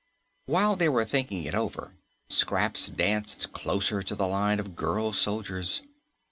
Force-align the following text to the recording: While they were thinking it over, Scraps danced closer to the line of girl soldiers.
While 0.47 0.77
they 0.77 0.89
were 0.89 1.05
thinking 1.05 1.43
it 1.43 1.53
over, 1.53 1.93
Scraps 2.27 2.87
danced 2.87 3.53
closer 3.53 4.01
to 4.01 4.15
the 4.15 4.25
line 4.27 4.59
of 4.59 4.75
girl 4.75 5.13
soldiers. 5.13 5.83